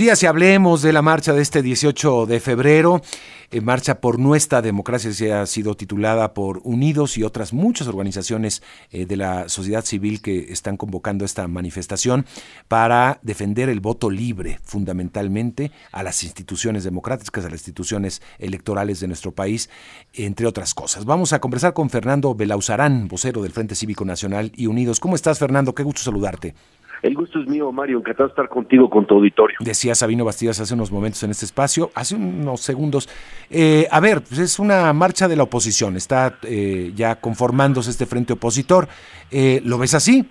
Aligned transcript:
días 0.00 0.22
y 0.22 0.26
hablemos 0.26 0.80
de 0.80 0.94
la 0.94 1.02
marcha 1.02 1.34
de 1.34 1.42
este 1.42 1.60
18 1.60 2.24
de 2.24 2.40
febrero. 2.40 3.02
En 3.50 3.64
marcha 3.66 4.00
por 4.00 4.18
nuestra 4.18 4.62
democracia 4.62 5.12
se 5.12 5.34
ha 5.34 5.44
sido 5.44 5.76
titulada 5.76 6.32
por 6.32 6.62
Unidos 6.64 7.18
y 7.18 7.22
otras 7.22 7.52
muchas 7.52 7.86
organizaciones 7.86 8.62
eh, 8.92 9.04
de 9.04 9.16
la 9.18 9.50
sociedad 9.50 9.84
civil 9.84 10.22
que 10.22 10.52
están 10.52 10.78
convocando 10.78 11.26
esta 11.26 11.46
manifestación 11.48 12.24
para 12.66 13.18
defender 13.22 13.68
el 13.68 13.80
voto 13.80 14.08
libre, 14.08 14.58
fundamentalmente 14.62 15.70
a 15.92 16.02
las 16.02 16.22
instituciones 16.22 16.82
democráticas, 16.82 17.44
a 17.44 17.50
las 17.50 17.60
instituciones 17.60 18.22
electorales 18.38 19.00
de 19.00 19.08
nuestro 19.08 19.32
país, 19.32 19.68
entre 20.14 20.46
otras 20.46 20.72
cosas. 20.72 21.04
Vamos 21.04 21.34
a 21.34 21.40
conversar 21.40 21.74
con 21.74 21.90
Fernando 21.90 22.34
Belauzarán, 22.34 23.06
vocero 23.06 23.42
del 23.42 23.52
Frente 23.52 23.74
Cívico 23.74 24.06
Nacional 24.06 24.50
y 24.56 24.66
Unidos. 24.66 24.98
¿Cómo 24.98 25.14
estás, 25.14 25.38
Fernando? 25.38 25.74
Qué 25.74 25.82
gusto 25.82 26.00
saludarte. 26.00 26.54
El 27.02 27.14
gusto 27.14 27.40
es 27.40 27.46
mío, 27.48 27.72
Mario. 27.72 27.98
Encantado 27.98 28.28
de 28.28 28.32
estar 28.32 28.48
contigo, 28.48 28.90
con 28.90 29.06
tu 29.06 29.14
auditorio. 29.14 29.56
Decía 29.60 29.94
Sabino 29.94 30.24
Bastidas 30.24 30.60
hace 30.60 30.74
unos 30.74 30.92
momentos 30.92 31.22
en 31.22 31.30
este 31.30 31.46
espacio, 31.46 31.90
hace 31.94 32.14
unos 32.14 32.60
segundos. 32.60 33.08
Eh, 33.50 33.86
a 33.90 34.00
ver, 34.00 34.22
pues 34.22 34.38
es 34.38 34.58
una 34.58 34.92
marcha 34.92 35.26
de 35.26 35.36
la 35.36 35.44
oposición. 35.44 35.96
Está 35.96 36.34
eh, 36.42 36.92
ya 36.94 37.20
conformándose 37.20 37.90
este 37.90 38.06
frente 38.06 38.34
opositor. 38.34 38.88
Eh, 39.30 39.62
¿Lo 39.64 39.78
ves 39.78 39.94
así? 39.94 40.28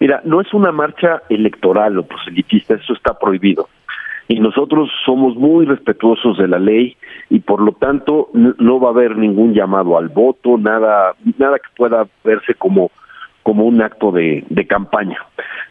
Mira, 0.00 0.20
no 0.24 0.40
es 0.40 0.52
una 0.54 0.72
marcha 0.72 1.22
electoral 1.28 1.98
o 1.98 2.04
proselitista, 2.04 2.74
eso 2.74 2.94
está 2.94 3.18
prohibido. 3.18 3.68
Y 4.28 4.40
nosotros 4.40 4.90
somos 5.04 5.36
muy 5.36 5.66
respetuosos 5.66 6.38
de 6.38 6.48
la 6.48 6.58
ley 6.58 6.96
y 7.28 7.40
por 7.40 7.60
lo 7.60 7.72
tanto 7.72 8.30
no 8.32 8.80
va 8.80 8.88
a 8.88 8.92
haber 8.92 9.16
ningún 9.16 9.52
llamado 9.52 9.98
al 9.98 10.08
voto, 10.08 10.56
nada, 10.56 11.14
nada 11.38 11.58
que 11.58 11.68
pueda 11.76 12.06
verse 12.24 12.54
como 12.54 12.90
como 13.42 13.64
un 13.64 13.82
acto 13.82 14.12
de, 14.12 14.44
de 14.48 14.66
campaña. 14.66 15.18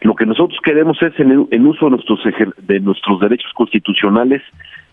Lo 0.02 0.14
que 0.14 0.26
nosotros 0.26 0.58
queremos 0.64 1.00
es, 1.02 1.18
en, 1.20 1.46
en 1.50 1.66
uso 1.66 1.86
de 1.86 1.92
nuestros, 1.92 2.20
de 2.58 2.80
nuestros 2.80 3.20
derechos 3.20 3.52
constitucionales, 3.54 4.42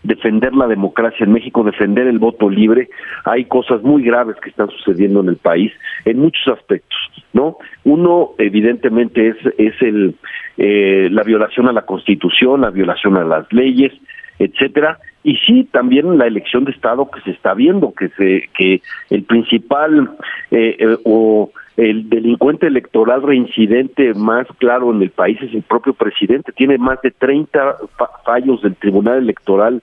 defender 0.02 0.54
la 0.54 0.66
democracia 0.66 1.24
en 1.24 1.32
México, 1.32 1.64
defender 1.64 2.06
el 2.06 2.18
voto 2.18 2.48
libre. 2.48 2.88
Hay 3.24 3.44
cosas 3.44 3.82
muy 3.82 4.02
graves 4.02 4.36
que 4.42 4.50
están 4.50 4.70
sucediendo 4.70 5.20
en 5.20 5.28
el 5.28 5.36
país 5.36 5.72
en 6.04 6.18
muchos 6.18 6.46
aspectos, 6.48 6.98
¿no? 7.32 7.56
Uno, 7.84 8.30
evidentemente, 8.38 9.28
es, 9.28 9.36
es 9.58 9.74
el, 9.82 10.14
eh, 10.56 11.08
la 11.10 11.22
violación 11.22 11.68
a 11.68 11.72
la 11.72 11.82
Constitución, 11.82 12.62
la 12.62 12.70
violación 12.70 13.16
a 13.16 13.24
las 13.24 13.52
leyes, 13.52 13.92
etcétera, 14.38 14.98
y 15.22 15.36
sí 15.36 15.68
también 15.70 16.16
la 16.16 16.26
elección 16.26 16.64
de 16.64 16.72
Estado 16.72 17.10
que 17.10 17.20
se 17.20 17.32
está 17.32 17.52
viendo, 17.52 17.92
que 17.92 18.08
se 18.10 18.48
que 18.56 18.80
el 19.10 19.24
principal 19.24 20.10
eh, 20.50 20.76
eh, 20.78 20.96
o 21.04 21.50
el 21.80 22.10
delincuente 22.10 22.66
electoral 22.66 23.22
reincidente 23.22 24.12
más 24.12 24.46
claro 24.58 24.92
en 24.92 25.00
el 25.00 25.08
país 25.08 25.38
es 25.40 25.54
el 25.54 25.62
propio 25.62 25.94
presidente. 25.94 26.52
Tiene 26.52 26.76
más 26.76 27.00
de 27.00 27.10
30 27.10 27.76
fallos 28.22 28.60
del 28.60 28.76
Tribunal 28.76 29.18
Electoral 29.18 29.82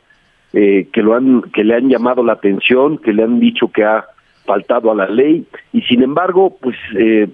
eh, 0.54 0.88
que 0.94 1.02
lo 1.02 1.16
han 1.16 1.42
que 1.54 1.64
le 1.64 1.74
han 1.74 1.90
llamado 1.90 2.24
la 2.24 2.34
atención, 2.34 3.00
que 3.00 3.14
le 3.14 3.24
han 3.24 3.40
dicho 3.40 3.72
que 3.72 3.84
ha 3.84 4.06
faltado 4.46 4.92
a 4.92 4.96
la 4.96 5.10
ley 5.10 5.48
y 5.74 5.82
sin 5.82 6.04
embargo, 6.04 6.56
pues 6.62 6.78
eh, 6.96 7.30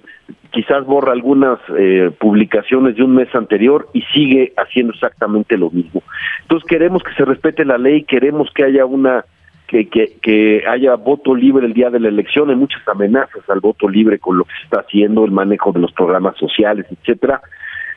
quizás 0.50 0.86
borra 0.86 1.12
algunas 1.12 1.58
eh, 1.76 2.10
publicaciones 2.18 2.96
de 2.96 3.02
un 3.02 3.16
mes 3.16 3.32
anterior 3.34 3.88
y 3.92 4.00
sigue 4.14 4.54
haciendo 4.56 4.94
exactamente 4.94 5.58
lo 5.58 5.70
mismo. 5.70 6.02
Entonces 6.40 6.66
queremos 6.66 7.02
que 7.02 7.12
se 7.12 7.26
respete 7.26 7.66
la 7.66 7.76
ley, 7.76 8.04
queremos 8.04 8.50
que 8.54 8.64
haya 8.64 8.86
una 8.86 9.26
que, 9.66 9.88
que, 9.88 10.16
que 10.20 10.64
haya 10.68 10.94
voto 10.96 11.34
libre 11.34 11.66
el 11.66 11.72
día 11.72 11.90
de 11.90 12.00
la 12.00 12.08
elección, 12.08 12.50
hay 12.50 12.56
muchas 12.56 12.86
amenazas 12.86 13.48
al 13.48 13.60
voto 13.60 13.88
libre 13.88 14.18
con 14.18 14.38
lo 14.38 14.44
que 14.44 14.52
se 14.58 14.64
está 14.64 14.80
haciendo, 14.80 15.24
el 15.24 15.30
manejo 15.30 15.72
de 15.72 15.80
los 15.80 15.92
programas 15.92 16.36
sociales, 16.36 16.86
etcétera. 16.90 17.40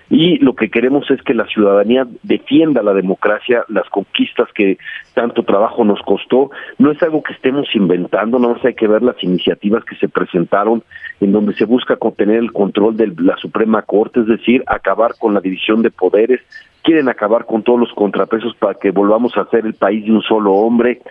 Y 0.09 0.37
lo 0.37 0.55
que 0.55 0.69
queremos 0.69 1.09
es 1.11 1.21
que 1.21 1.33
la 1.33 1.45
ciudadanía 1.47 2.07
defienda 2.23 2.81
la 2.81 2.93
democracia, 2.93 3.65
las 3.67 3.89
conquistas 3.89 4.47
que 4.53 4.77
tanto 5.13 5.43
trabajo 5.43 5.83
nos 5.83 6.01
costó. 6.01 6.49
No 6.77 6.91
es 6.91 7.03
algo 7.03 7.21
que 7.21 7.33
estemos 7.33 7.67
inventando, 7.75 8.39
no 8.39 8.55
hay 8.63 8.73
que 8.73 8.87
ver 8.87 9.03
las 9.03 9.21
iniciativas 9.21 9.83
que 9.83 9.97
se 9.97 10.07
presentaron 10.07 10.81
en 11.19 11.33
donde 11.33 11.53
se 11.55 11.65
busca 11.65 11.97
contener 11.97 12.37
el 12.37 12.53
control 12.53 12.95
de 12.95 13.13
la 13.17 13.35
Suprema 13.37 13.81
Corte, 13.81 14.21
es 14.21 14.27
decir, 14.27 14.63
acabar 14.67 15.11
con 15.19 15.33
la 15.33 15.41
división 15.41 15.81
de 15.81 15.91
poderes, 15.91 16.39
quieren 16.83 17.09
acabar 17.09 17.45
con 17.45 17.63
todos 17.63 17.79
los 17.79 17.91
contrapesos 17.93 18.55
para 18.55 18.75
que 18.75 18.91
volvamos 18.91 19.35
a 19.35 19.45
ser 19.49 19.65
el 19.65 19.73
país 19.73 20.05
de 20.05 20.11
un 20.11 20.21
solo 20.21 20.53
hombre, 20.53 21.01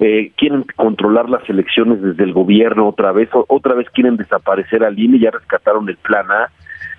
eh, 0.00 0.32
quieren 0.36 0.64
controlar 0.76 1.28
las 1.28 1.48
elecciones 1.48 2.00
desde 2.00 2.24
el 2.24 2.32
gobierno 2.32 2.88
otra 2.88 3.12
vez, 3.12 3.28
otra 3.32 3.74
vez 3.74 3.88
quieren 3.90 4.16
desaparecer 4.16 4.82
al 4.82 4.98
INE, 4.98 5.18
ya 5.18 5.30
rescataron 5.30 5.88
el 5.90 5.96
plan 5.98 6.30
A. 6.30 6.50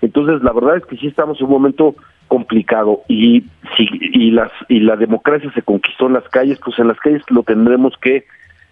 Entonces, 0.03 0.43
la 0.43 0.53
verdad 0.53 0.77
es 0.77 0.85
que 0.85 0.97
sí 0.97 1.07
estamos 1.07 1.39
en 1.39 1.45
un 1.45 1.51
momento 1.51 1.95
complicado 2.27 3.01
y 3.07 3.41
si 3.75 3.89
y 3.89 4.31
las 4.31 4.51
y 4.69 4.79
la 4.79 4.95
democracia 4.95 5.51
se 5.53 5.63
conquistó 5.63 6.07
en 6.07 6.13
las 6.13 6.29
calles, 6.29 6.59
pues 6.63 6.77
en 6.79 6.87
las 6.87 6.99
calles 6.99 7.23
lo 7.29 7.43
tendremos 7.43 7.93
que 8.01 8.25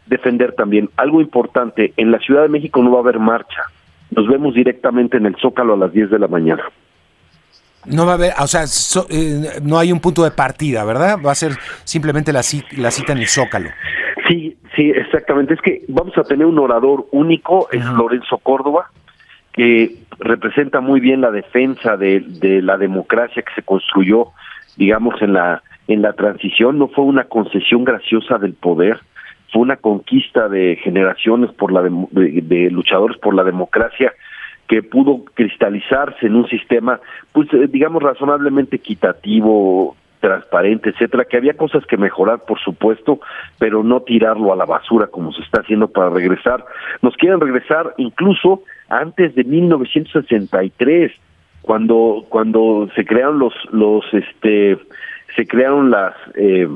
defender 0.05 0.53
también. 0.53 0.89
Algo 0.95 1.21
importante, 1.21 1.93
en 1.97 2.11
la 2.11 2.19
Ciudad 2.19 2.43
de 2.43 2.49
México 2.49 2.83
no 2.83 2.91
va 2.91 2.97
a 2.99 3.01
haber 3.01 3.19
marcha. 3.19 3.63
Nos 4.11 4.27
vemos 4.27 4.53
directamente 4.53 5.17
en 5.17 5.25
el 5.25 5.35
Zócalo 5.37 5.73
a 5.73 5.77
las 5.77 5.91
10 5.91 6.11
de 6.11 6.19
la 6.19 6.27
mañana. 6.27 6.63
No 7.85 8.05
va 8.05 8.11
a 8.11 8.15
haber, 8.15 8.33
o 8.39 8.47
sea, 8.47 8.65
eh, 9.09 9.59
no 9.63 9.79
hay 9.79 9.91
un 9.91 9.99
punto 9.99 10.23
de 10.23 10.31
partida, 10.31 10.83
¿verdad? 10.83 11.17
Va 11.25 11.31
a 11.31 11.35
ser 11.35 11.53
simplemente 11.83 12.31
la, 12.31 12.41
la 12.77 12.91
cita 12.91 13.13
en 13.13 13.17
el 13.17 13.27
Zócalo. 13.27 13.69
Sí, 14.29 14.57
sí, 14.75 14.91
exactamente. 14.91 15.55
Es 15.55 15.61
que 15.61 15.81
vamos 15.89 16.17
a 16.17 16.23
tener 16.23 16.45
un 16.45 16.59
orador 16.59 17.07
único, 17.11 17.67
es 17.71 17.83
Lorenzo 17.85 18.37
Córdoba, 18.37 18.91
que 19.51 19.97
representa 20.19 20.79
muy 20.79 21.01
bien 21.01 21.19
la 21.19 21.31
defensa 21.31 21.97
de, 21.97 22.21
de 22.21 22.61
la 22.61 22.77
democracia 22.77 23.41
que 23.41 23.53
se 23.55 23.63
construyó, 23.63 24.27
digamos, 24.77 25.21
en 25.21 25.33
la 25.33 25.63
en 25.89 26.03
la 26.03 26.13
transición. 26.13 26.77
No 26.77 26.87
fue 26.87 27.03
una 27.03 27.25
concesión 27.25 27.83
graciosa 27.83 28.37
del 28.37 28.53
poder, 28.53 28.99
fue 29.51 29.63
una 29.63 29.75
conquista 29.75 30.47
de 30.47 30.77
generaciones 30.77 31.51
por 31.51 31.71
la 31.71 31.81
de, 31.81 32.69
luchadores 32.71 33.17
por 33.17 33.33
la 33.33 33.43
democracia 33.43 34.13
que 34.67 34.83
pudo 34.83 35.25
cristalizarse 35.33 36.27
en 36.27 36.35
un 36.35 36.47
sistema, 36.47 36.99
pues 37.33 37.51
eh, 37.53 37.67
digamos 37.67 38.03
razonablemente 38.03 38.75
equitativo, 38.75 39.97
transparente, 40.19 40.89
etcétera, 40.89 41.25
que 41.25 41.37
había 41.37 41.55
cosas 41.55 41.85
que 41.85 41.97
mejorar, 41.97 42.39
por 42.45 42.59
supuesto, 42.59 43.19
pero 43.57 43.83
no 43.83 44.01
tirarlo 44.01 44.53
a 44.53 44.55
la 44.55 44.65
basura 44.65 45.07
como 45.07 45.31
se 45.33 45.41
está 45.41 45.61
haciendo 45.61 45.87
para 45.87 46.09
regresar. 46.09 46.63
Nos 47.01 47.15
quieren 47.15 47.39
regresar 47.39 47.93
incluso 47.97 48.63
antes 48.89 49.35
de 49.35 49.43
1963, 49.43 51.11
cuando 51.61 52.25
cuando 52.29 52.89
se 52.95 53.05
crearon 53.05 53.39
los 53.39 53.53
los 53.71 54.05
este 54.13 54.77
se 55.35 55.47
crearon 55.47 55.91
las 55.91 56.15
eh, 56.35 56.67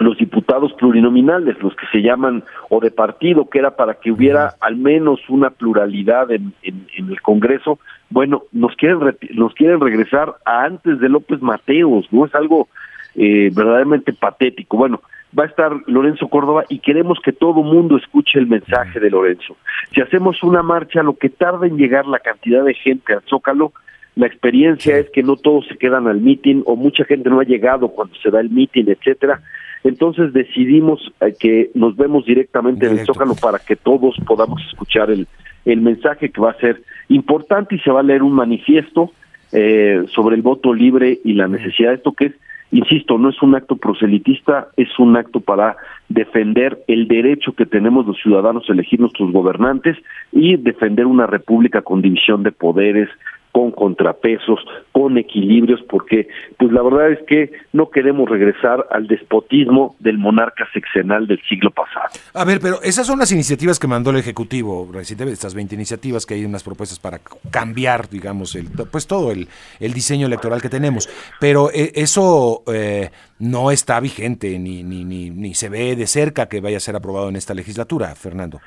los 0.00 0.16
diputados 0.18 0.72
plurinominales, 0.74 1.60
los 1.62 1.74
que 1.74 1.86
se 1.92 2.02
llaman 2.02 2.44
o 2.70 2.80
de 2.80 2.90
partido, 2.90 3.48
que 3.48 3.58
era 3.58 3.76
para 3.76 3.94
que 3.94 4.10
hubiera 4.10 4.54
al 4.60 4.76
menos 4.76 5.20
una 5.28 5.50
pluralidad 5.50 6.30
en, 6.30 6.52
en, 6.62 6.86
el 6.96 7.20
Congreso. 7.20 7.78
Bueno, 8.10 8.44
nos 8.52 8.74
quieren 8.76 8.98
nos 9.34 9.54
quieren 9.54 9.80
regresar 9.80 10.34
a 10.44 10.64
antes 10.64 11.00
de 11.00 11.08
López 11.08 11.40
Mateos, 11.42 12.06
no 12.12 12.26
es 12.26 12.34
algo 12.34 12.68
eh, 13.14 13.50
verdaderamente 13.54 14.12
patético. 14.12 14.76
Bueno, 14.76 15.00
va 15.36 15.44
a 15.44 15.48
estar 15.48 15.72
Lorenzo 15.86 16.28
Córdoba 16.28 16.64
y 16.68 16.78
queremos 16.78 17.18
que 17.20 17.32
todo 17.32 17.62
mundo 17.62 17.96
escuche 17.96 18.38
el 18.38 18.46
mensaje 18.46 19.00
de 19.00 19.10
Lorenzo. 19.10 19.56
Si 19.94 20.00
hacemos 20.00 20.42
una 20.42 20.62
marcha, 20.62 21.02
lo 21.02 21.16
que 21.16 21.28
tarda 21.28 21.66
en 21.66 21.76
llegar 21.76 22.06
la 22.06 22.18
cantidad 22.18 22.64
de 22.64 22.74
gente 22.74 23.12
al 23.12 23.22
Zócalo, 23.22 23.72
la 24.16 24.26
experiencia 24.26 24.96
es 24.96 25.10
que 25.10 25.22
no 25.22 25.36
todos 25.36 25.66
se 25.66 25.76
quedan 25.76 26.08
al 26.08 26.20
mitin 26.20 26.62
o 26.64 26.74
mucha 26.74 27.04
gente 27.04 27.28
no 27.28 27.40
ha 27.40 27.44
llegado 27.44 27.88
cuando 27.88 28.14
se 28.16 28.30
da 28.30 28.40
el 28.40 28.48
mitin, 28.48 28.88
etcétera. 28.88 29.42
Entonces 29.84 30.32
decidimos 30.32 31.12
eh, 31.20 31.34
que 31.38 31.70
nos 31.74 31.96
vemos 31.96 32.24
directamente 32.24 32.86
en 32.86 32.98
el 32.98 33.06
Zócalo 33.06 33.34
para 33.34 33.58
que 33.58 33.76
todos 33.76 34.16
podamos 34.26 34.62
escuchar 34.70 35.10
el, 35.10 35.26
el 35.64 35.80
mensaje 35.80 36.30
que 36.30 36.40
va 36.40 36.50
a 36.50 36.60
ser 36.60 36.82
importante 37.08 37.74
y 37.74 37.78
se 37.80 37.90
va 37.90 38.00
a 38.00 38.04
leer 38.04 38.22
un 38.22 38.32
manifiesto 38.32 39.12
eh, 39.52 40.04
sobre 40.12 40.36
el 40.36 40.42
voto 40.42 40.74
libre 40.74 41.20
y 41.24 41.34
la 41.34 41.48
necesidad. 41.48 41.90
De 41.90 41.96
esto 41.96 42.12
que 42.12 42.26
es, 42.26 42.32
insisto, 42.72 43.16
no 43.18 43.30
es 43.30 43.40
un 43.42 43.54
acto 43.54 43.76
proselitista, 43.76 44.68
es 44.76 44.88
un 44.98 45.16
acto 45.16 45.40
para 45.40 45.76
defender 46.08 46.82
el 46.88 47.06
derecho 47.06 47.52
que 47.52 47.66
tenemos 47.66 48.06
los 48.06 48.20
ciudadanos 48.20 48.68
a 48.68 48.72
elegir 48.72 49.00
nuestros 49.00 49.32
gobernantes 49.32 49.96
y 50.32 50.56
defender 50.56 51.06
una 51.06 51.26
república 51.26 51.82
con 51.82 52.02
división 52.02 52.42
de 52.42 52.52
poderes, 52.52 53.08
con 53.56 53.70
contrapesos, 53.70 54.60
con 54.92 55.16
equilibrios, 55.16 55.80
porque 55.88 56.28
pues 56.58 56.70
la 56.72 56.82
verdad 56.82 57.12
es 57.12 57.20
que 57.26 57.52
no 57.72 57.88
queremos 57.88 58.28
regresar 58.28 58.86
al 58.90 59.06
despotismo 59.06 59.96
del 59.98 60.18
monarca 60.18 60.68
sexenal 60.74 61.26
del 61.26 61.40
siglo 61.48 61.70
pasado. 61.70 62.10
A 62.34 62.44
ver, 62.44 62.60
pero 62.60 62.82
esas 62.82 63.06
son 63.06 63.18
las 63.18 63.32
iniciativas 63.32 63.78
que 63.78 63.86
mandó 63.86 64.10
el 64.10 64.18
Ejecutivo 64.18 64.86
estas 65.00 65.54
20 65.54 65.74
iniciativas 65.74 66.26
que 66.26 66.34
hay 66.34 66.44
unas 66.44 66.62
propuestas 66.62 66.98
para 66.98 67.18
cambiar, 67.50 68.10
digamos, 68.10 68.54
el, 68.56 68.66
pues 68.92 69.06
todo 69.06 69.32
el, 69.32 69.48
el 69.80 69.94
diseño 69.94 70.26
electoral 70.26 70.60
que 70.60 70.68
tenemos, 70.68 71.08
pero 71.40 71.70
eh, 71.72 71.92
eso 71.94 72.62
eh, 72.70 73.08
no 73.38 73.70
está 73.70 74.00
vigente 74.00 74.58
ni, 74.58 74.82
ni, 74.82 75.02
ni, 75.06 75.30
ni 75.30 75.54
se 75.54 75.70
ve 75.70 75.96
de 75.96 76.06
cerca 76.06 76.46
que 76.46 76.60
vaya 76.60 76.76
a 76.76 76.80
ser 76.80 76.94
aprobado 76.94 77.30
en 77.30 77.36
esta 77.36 77.54
legislatura, 77.54 78.14
Fernando. 78.16 78.60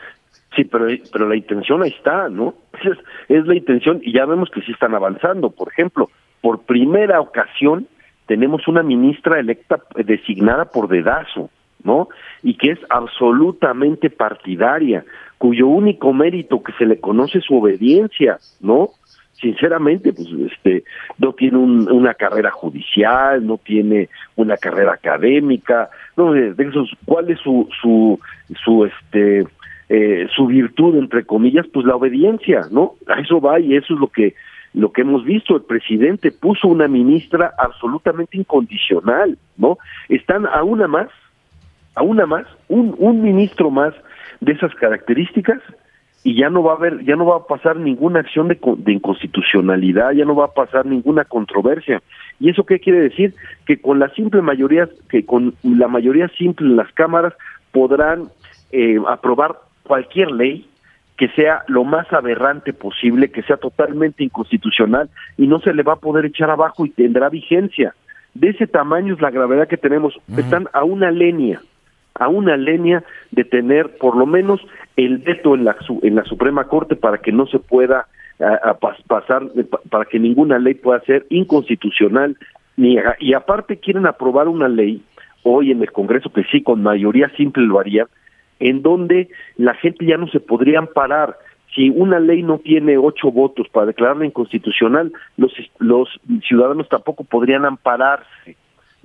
Sí, 0.55 0.63
pero, 0.63 0.87
pero 1.11 1.27
la 1.27 1.35
intención 1.35 1.83
ahí 1.83 1.91
está, 1.95 2.29
¿no? 2.29 2.53
Es, 2.83 2.97
es 3.27 3.45
la 3.45 3.55
intención 3.55 3.99
y 4.01 4.13
ya 4.13 4.25
vemos 4.25 4.49
que 4.49 4.61
sí 4.61 4.71
están 4.71 4.95
avanzando. 4.95 5.49
Por 5.49 5.69
ejemplo, 5.69 6.09
por 6.41 6.61
primera 6.61 7.19
ocasión 7.19 7.87
tenemos 8.25 8.67
una 8.67 8.83
ministra 8.83 9.39
electa 9.39 9.81
designada 9.95 10.65
por 10.65 10.87
dedazo, 10.87 11.49
¿no? 11.83 12.09
Y 12.43 12.55
que 12.55 12.71
es 12.71 12.79
absolutamente 12.89 14.09
partidaria, 14.09 15.03
cuyo 15.37 15.67
único 15.67 16.13
mérito 16.13 16.61
que 16.63 16.71
se 16.73 16.85
le 16.85 16.99
conoce 16.99 17.39
es 17.39 17.45
su 17.45 17.57
obediencia, 17.57 18.37
¿no? 18.61 18.89
Sinceramente, 19.41 20.11
pues 20.11 20.27
este 20.51 20.83
no 21.17 21.33
tiene 21.33 21.57
una 21.57 22.13
carrera 22.13 22.51
judicial, 22.51 23.45
no 23.45 23.57
tiene 23.57 24.09
una 24.35 24.57
carrera 24.57 24.93
académica, 24.93 25.89
no 26.17 26.35
esos, 26.35 26.91
¿cuál 27.05 27.29
es 27.29 27.39
su 27.39 27.67
su 27.81 28.19
su 28.63 28.85
este 28.85 29.45
eh, 29.89 30.27
su 30.35 30.47
virtud 30.47 30.97
entre 30.97 31.25
comillas? 31.25 31.65
Pues 31.73 31.85
la 31.85 31.95
obediencia, 31.95 32.67
¿no? 32.71 32.93
A 33.07 33.19
eso 33.19 33.41
va 33.41 33.59
y 33.59 33.75
eso 33.75 33.93
es 33.93 33.99
lo 33.99 34.07
que 34.07 34.35
lo 34.73 34.91
que 34.91 35.01
hemos 35.01 35.23
visto, 35.23 35.55
el 35.55 35.63
presidente 35.63 36.31
puso 36.31 36.67
una 36.67 36.87
ministra 36.87 37.53
absolutamente 37.57 38.37
incondicional, 38.37 39.37
¿no? 39.57 39.79
Están 40.09 40.45
a 40.45 40.63
una 40.63 40.87
más, 40.87 41.09
a 41.95 42.03
una 42.03 42.27
más, 42.27 42.45
un, 42.67 42.95
un 42.99 43.21
ministro 43.23 43.71
más 43.71 43.95
de 44.41 44.51
esas 44.51 44.73
características 44.75 45.59
y 46.23 46.35
ya 46.35 46.49
no 46.49 46.61
va 46.63 46.73
a 46.73 46.75
haber, 46.75 47.03
ya 47.05 47.15
no 47.15 47.25
va 47.25 47.37
a 47.37 47.47
pasar 47.47 47.77
ninguna 47.77 48.19
acción 48.19 48.47
de, 48.47 48.59
de 48.77 48.91
inconstitucionalidad, 48.91 50.11
ya 50.11 50.25
no 50.25 50.35
va 50.35 50.45
a 50.45 50.53
pasar 50.53 50.85
ninguna 50.85 51.25
controversia. 51.25 52.01
¿Y 52.39 52.49
eso 52.49 52.65
qué 52.65 52.79
quiere 52.79 52.99
decir? 52.99 53.33
Que 53.65 53.81
con 53.81 53.99
la 53.99 54.09
simple 54.09 54.41
mayoría, 54.41 54.89
que 55.09 55.25
con 55.25 55.55
la 55.63 55.87
mayoría 55.87 56.27
simple 56.37 56.67
en 56.67 56.75
las 56.75 56.91
cámaras 56.93 57.33
podrán 57.71 58.29
eh, 58.71 58.97
aprobar 59.07 59.55
cualquier 59.89 60.29
ley 60.29 60.67
que 61.17 61.29
sea 61.29 61.63
lo 61.67 61.83
más 61.83 62.13
aberrante 62.13 62.73
posible, 62.73 63.31
que 63.31 63.41
sea 63.41 63.57
totalmente 63.57 64.23
inconstitucional 64.23 65.09
y 65.35 65.47
no 65.47 65.59
se 65.61 65.73
le 65.73 65.81
va 65.81 65.93
a 65.93 65.99
poder 65.99 66.25
echar 66.25 66.51
abajo 66.51 66.85
y 66.85 66.91
tendrá 66.91 67.27
vigencia. 67.27 67.95
De 68.35 68.49
ese 68.49 68.67
tamaño 68.67 69.15
es 69.15 69.19
la 69.19 69.31
gravedad 69.31 69.67
que 69.67 69.77
tenemos. 69.77 70.13
Están 70.37 70.67
a 70.73 70.83
una 70.83 71.09
línea, 71.09 71.59
a 72.13 72.27
una 72.27 72.55
línea 72.55 73.03
de 73.31 73.43
tener 73.45 73.97
por 73.97 74.15
lo 74.15 74.27
menos 74.27 74.61
el 74.95 75.17
veto 75.17 75.55
en 75.55 75.65
la, 75.65 75.75
en 76.03 76.15
la 76.15 76.23
Suprema 76.25 76.65
Corte 76.65 76.95
para 76.95 77.17
que 77.17 77.31
no 77.31 77.47
se 77.47 77.57
pueda 77.57 78.05
pasar, 79.07 79.41
para 79.89 80.05
que 80.05 80.19
ninguna 80.19 80.59
ley 80.59 80.75
pueda 80.75 80.99
ser 81.01 81.25
inconstitucional. 81.31 82.37
Ni, 82.77 82.97
y 83.19 83.33
aparte 83.33 83.77
quieren 83.77 84.05
aprobar 84.05 84.47
una 84.47 84.69
ley 84.69 85.01
hoy 85.41 85.71
en 85.71 85.81
el 85.81 85.91
Congreso 85.91 86.31
que 86.31 86.43
sí, 86.43 86.61
con 86.61 86.83
mayoría 86.83 87.27
simple 87.35 87.63
lo 87.63 87.79
haría, 87.79 88.05
en 88.59 88.81
donde 88.81 89.29
la 89.57 89.73
gente 89.75 90.05
ya 90.05 90.17
no 90.17 90.27
se 90.27 90.39
podría 90.39 90.79
amparar. 90.79 91.37
Si 91.75 91.89
una 91.89 92.19
ley 92.19 92.43
no 92.43 92.59
tiene 92.59 92.97
ocho 92.97 93.31
votos 93.31 93.67
para 93.69 93.87
declararla 93.87 94.25
inconstitucional, 94.25 95.11
los, 95.37 95.53
los 95.77 96.09
ciudadanos 96.47 96.89
tampoco 96.89 97.23
podrían 97.23 97.65
ampararse, 97.65 98.55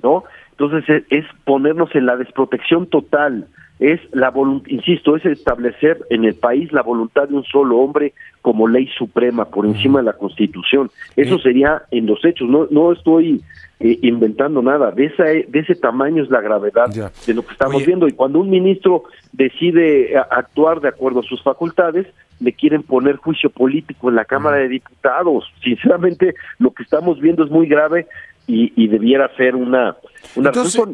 ¿no? 0.03 0.25
Entonces 0.59 0.89
es, 0.89 1.05
es 1.11 1.25
ponernos 1.45 1.95
en 1.95 2.07
la 2.07 2.17
desprotección 2.17 2.87
total, 2.87 3.47
es 3.81 4.01
la 4.13 4.33
insisto, 4.69 5.17
es 5.17 5.27
establecer 5.27 5.99
en 6.11 6.25
el 6.25 6.35
país 6.35 6.73
la 6.73 6.83
voluntad 6.83 7.29
de 7.29 7.35
un 7.35 7.45
solo 7.45 7.79
hombre 7.79 8.13
como 8.41 8.69
ley 8.69 8.89
suprema 8.97 9.47
por 9.47 9.67
encima 9.67 9.99
de 9.99 10.05
la 10.05 10.13
Constitución. 10.13 10.91
Eso 11.17 11.39
sería 11.39 11.83
en 11.91 12.07
los 12.07 12.25
hechos, 12.25 12.49
no, 12.49 12.69
no 12.71 12.93
estoy 12.93 13.43
eh, 13.81 13.99
inventando 14.03 14.63
nada, 14.63 14.93
de, 14.93 15.07
esa, 15.07 15.25
de 15.25 15.59
ese 15.59 15.75
tamaño 15.75 16.23
es 16.23 16.31
la 16.31 16.41
gravedad 16.41 16.89
de 16.89 17.35
lo 17.35 17.45
que 17.45 17.53
estamos 17.53 17.85
viendo. 17.85 18.07
Y 18.07 18.13
cuando 18.13 18.39
un 18.39 18.49
ministro 18.49 19.05
decide 19.33 20.13
eh, 20.13 20.19
actuar 20.31 20.81
de 20.81 20.89
acuerdo 20.89 21.21
a 21.21 21.25
sus 21.25 21.43
facultades, 21.43 22.07
le 22.41 22.53
quieren 22.53 22.83
poner 22.83 23.17
juicio 23.17 23.51
político 23.51 24.09
en 24.09 24.17
la 24.17 24.25
Cámara 24.25 24.59
de 24.59 24.69
Diputados. 24.69 25.45
Sinceramente, 25.63 26.35
lo 26.59 26.71
que 26.73 26.85
estamos 26.85 27.21
viendo 27.21 27.45
es 27.45 27.51
muy 27.51 27.67
grave 27.67 28.07
y, 28.47 28.73
y 28.77 28.89
debiera 28.89 29.35
ser 29.37 29.57
una 29.57 29.97
una 30.37 30.51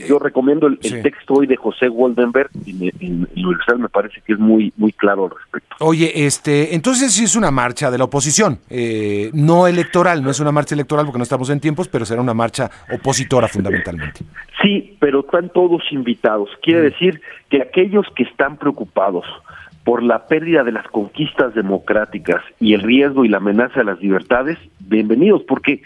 yo 0.07 0.19
recomiendo 0.19 0.67
el, 0.67 0.79
texto 0.79 1.35
hoy 1.35 1.47
de 1.47 1.57
José 1.57 1.89
Goldenberg 1.89 2.51
y 2.67 2.89
en, 3.01 3.29
Universal 3.37 3.79
me 3.79 3.89
parece 3.89 4.21
que 4.27 4.35
es 4.35 4.39
muy 4.39 4.73
muy 4.77 4.93
claro 4.93 5.25
al 5.25 5.31
respecto. 5.31 5.77
Oye, 5.81 6.27
este, 6.27 6.75
entonces 6.75 7.13
sí 7.15 7.25
es 7.25 7.37
una 7.37 7.51
marcha 7.51 7.91
de 7.91 7.99
la 7.99 8.05
oposición, 8.05 8.59
eh, 8.69 9.31
no 9.33 9.67
electoral, 9.67 10.23
no 10.23 10.31
es 10.31 10.41
una 10.41 10.53
marcha 10.53 10.75
electoral 10.75 11.07
porque 11.07 11.19
no 11.19 11.23
estamos 11.23 11.49
en 11.51 11.61
tiempos, 11.61 11.89
pero 11.89 12.05
será 12.05 12.21
una 12.21 12.35
marcha 12.35 12.71
opositora 12.93 13.49
fundamentalmente. 13.49 14.21
Sí, 14.63 14.97
pero 15.01 15.21
están 15.21 15.49
todos 15.51 15.83
invitados. 15.91 16.51
Quiere 16.63 16.81
mm. 16.81 16.85
decir 16.85 17.21
que 17.49 17.63
aquellos 17.63 18.07
que 18.15 18.25
están 18.25 18.59
preocupados 18.59 19.25
por 19.85 20.03
la 20.03 20.27
pérdida 20.27 20.63
de 20.65 20.73
las 20.73 20.87
conquistas 20.89 21.55
democráticas 21.55 22.43
y 22.61 22.75
el 22.75 22.83
riesgo 22.83 23.25
y 23.25 23.29
la 23.29 23.39
amenaza 23.39 23.81
de 23.81 23.85
las 23.85 24.01
libertades, 24.01 24.59
bienvenidos, 24.81 25.43
porque 25.49 25.83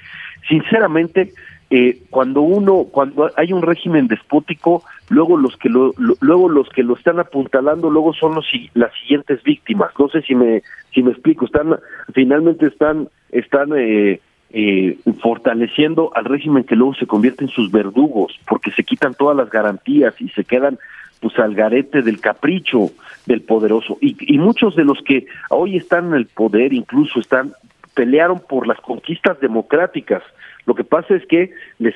sinceramente 0.48 1.32
eh, 1.70 1.98
cuando 2.10 2.42
uno 2.42 2.84
cuando 2.90 3.30
hay 3.36 3.52
un 3.52 3.62
régimen 3.62 4.06
despótico 4.06 4.84
luego 5.08 5.36
los 5.36 5.56
que 5.56 5.68
lo, 5.68 5.92
luego 6.20 6.48
los 6.48 6.68
que 6.68 6.82
lo 6.82 6.94
están 6.94 7.18
apuntalando 7.18 7.90
luego 7.90 8.12
son 8.12 8.34
los 8.34 8.46
las 8.74 8.92
siguientes 9.00 9.42
víctimas. 9.42 9.90
No 9.98 10.08
sé 10.08 10.22
si 10.22 10.34
me 10.34 10.62
si 10.92 11.02
me 11.02 11.12
explico. 11.12 11.46
Están 11.46 11.76
finalmente 12.12 12.66
están 12.66 13.08
están 13.30 13.70
eh, 13.76 14.20
eh, 14.50 14.98
fortaleciendo 15.20 16.10
al 16.14 16.26
régimen 16.26 16.64
que 16.64 16.76
luego 16.76 16.94
se 16.94 17.06
convierte 17.06 17.44
en 17.44 17.50
sus 17.50 17.70
verdugos 17.72 18.38
porque 18.46 18.70
se 18.70 18.84
quitan 18.84 19.14
todas 19.14 19.36
las 19.36 19.50
garantías 19.50 20.14
y 20.20 20.28
se 20.30 20.44
quedan 20.44 20.78
pues 21.20 21.38
al 21.38 21.54
garete 21.54 22.02
del 22.02 22.20
capricho 22.20 22.90
del 23.24 23.40
poderoso. 23.40 23.96
Y, 24.02 24.14
y 24.20 24.38
muchos 24.38 24.76
de 24.76 24.84
los 24.84 25.00
que 25.02 25.26
hoy 25.48 25.78
están 25.78 26.08
en 26.08 26.14
el 26.14 26.26
poder 26.26 26.74
incluso 26.74 27.18
están 27.18 27.54
pelearon 27.94 28.40
por 28.40 28.66
las 28.66 28.80
conquistas 28.80 29.38
democráticas 29.40 30.22
lo 30.66 30.74
que 30.74 30.84
pasa 30.84 31.14
es 31.14 31.26
que 31.26 31.50
les 31.78 31.94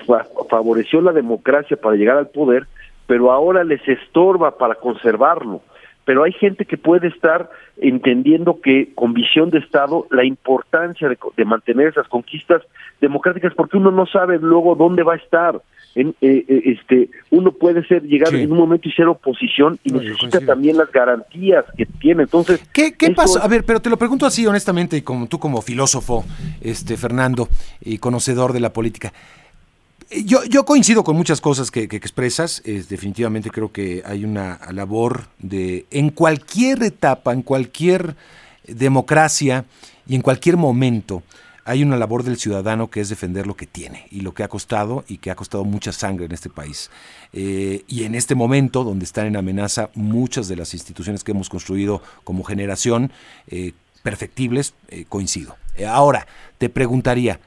favoreció 0.48 1.00
la 1.00 1.12
democracia 1.12 1.76
para 1.76 1.96
llegar 1.96 2.18
al 2.18 2.28
poder, 2.28 2.66
pero 3.06 3.32
ahora 3.32 3.64
les 3.64 3.86
estorba 3.88 4.58
para 4.58 4.74
conservarlo. 4.74 5.62
Pero 6.04 6.24
hay 6.24 6.32
gente 6.32 6.64
que 6.64 6.78
puede 6.78 7.08
estar 7.08 7.50
entendiendo 7.78 8.60
que 8.60 8.94
con 8.94 9.12
visión 9.12 9.50
de 9.50 9.58
Estado 9.58 10.06
la 10.10 10.24
importancia 10.24 11.08
de, 11.08 11.44
mantener 11.44 11.88
esas 11.88 12.08
conquistas 12.08 12.62
democráticas, 13.00 13.54
porque 13.54 13.76
uno 13.76 13.90
no 13.90 14.06
sabe 14.06 14.38
luego 14.38 14.74
dónde 14.74 15.02
va 15.02 15.14
a 15.14 15.18
estar. 15.18 15.60
En, 15.94 16.14
eh, 16.20 16.44
eh, 16.46 16.62
este, 16.64 17.11
uno 17.31 17.52
puede 17.52 17.85
ser 17.87 18.02
llegar 18.02 18.35
en 18.35 18.52
un 18.52 18.58
momento 18.58 18.88
y 18.88 18.93
ser 18.93 19.08
oposición 19.08 19.79
y 19.82 19.90
necesita 19.90 20.40
también 20.40 20.76
las 20.76 20.93
garantías 20.93 21.64
que 21.76 21.87
tiene. 21.87 22.25
Entonces, 22.25 22.61
¿qué, 22.73 22.93
qué 22.93 23.11
pasó? 23.11 23.43
A 23.43 23.49
ver, 23.49 23.64
pero 23.64 23.81
te 23.81 23.90
lo 23.90 23.96
pregunto 23.96 24.26
así 24.26 24.46
honestamente, 24.46 24.96
y 24.96 25.02
como 25.02 25.26
tú 25.26 25.38
como 25.38 25.61
filósofo, 25.62 26.25
este 26.61 26.96
Fernando 26.96 27.49
y 27.81 27.99
conocedor 27.99 28.52
de 28.52 28.61
la 28.61 28.73
política. 28.73 29.12
Yo, 30.25 30.43
yo 30.44 30.64
coincido 30.64 31.05
con 31.05 31.17
muchas 31.17 31.40
cosas 31.40 31.70
que, 31.70 31.87
que 31.87 31.96
expresas. 31.96 32.62
Es, 32.64 32.88
definitivamente 32.88 33.50
creo 33.50 33.73
que 33.73 34.02
hay 34.07 34.25
una 34.25 34.59
labor 34.73 35.25
de, 35.38 35.87
en 35.90 36.11
cualquier 36.11 36.83
etapa, 36.83 37.33
en 37.33 37.42
cualquier 37.42 38.14
democracia 38.66 39.64
y 40.07 40.14
en 40.14 40.23
cualquier 40.23 40.57
momento, 40.57 41.23
hay 41.68 41.82
una 41.82 41.98
labor 41.98 42.22
del 42.22 42.38
ciudadano 42.38 42.88
que 42.88 43.02
es 43.02 43.10
defender 43.10 43.46
lo 43.46 43.54
que 43.54 43.66
tiene 43.66 44.06
y 44.10 44.22
lo 44.22 44.32
que 44.32 44.42
ha 44.42 44.48
costado 44.48 45.04
y 45.06 45.18
que 45.18 45.30
ha 45.30 45.37
costado 45.37 45.64
mucha 45.64 45.92
sangre 45.92 46.25
en 46.25 46.32
este 46.32 46.48
país. 46.48 46.90
Eh, 47.34 47.84
y 47.87 48.04
en 48.04 48.14
este 48.14 48.34
momento, 48.34 48.84
donde 48.84 49.04
están 49.04 49.26
en 49.26 49.37
amenaza 49.37 49.90
muchas 49.94 50.48
de 50.48 50.56
las 50.56 50.72
instituciones 50.72 51.22
que 51.22 51.32
hemos 51.32 51.50
construido 51.50 52.02
como 52.25 52.42
generación, 52.42 53.12
eh, 53.48 53.72
perfectibles, 54.02 54.72
eh, 54.88 55.04
coincido. 55.06 55.56
ahora, 55.87 56.26
te 56.56 56.70
preguntaría, 56.70 57.38